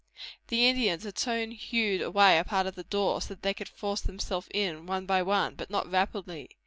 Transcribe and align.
The 0.47 0.67
Indians 0.67 1.03
had 1.03 1.19
soon 1.19 1.51
hewed 1.51 2.01
away 2.01 2.39
a 2.39 2.43
part 2.43 2.65
of 2.65 2.73
the 2.73 2.83
door, 2.85 3.21
so 3.21 3.35
that 3.35 3.43
they 3.43 3.53
could 3.53 3.69
force 3.69 4.01
themselves 4.01 4.47
in, 4.51 4.87
one 4.87 5.05
by 5.05 5.21
one, 5.21 5.53
but 5.53 5.69
not 5.69 5.83
very 5.85 5.93
rapidly. 6.01 6.49